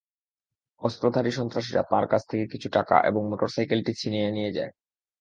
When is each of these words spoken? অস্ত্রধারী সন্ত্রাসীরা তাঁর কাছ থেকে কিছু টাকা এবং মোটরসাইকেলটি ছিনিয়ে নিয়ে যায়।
অস্ত্রধারী 0.81 1.31
সন্ত্রাসীরা 1.31 1.81
তাঁর 1.83 2.05
কাছ 2.07 2.21
থেকে 2.29 2.45
কিছু 2.47 2.67
টাকা 2.69 2.95
এবং 3.03 3.21
মোটরসাইকেলটি 3.29 3.91
ছিনিয়ে 3.93 4.27
নিয়ে 4.31 4.51
যায়। 4.51 4.71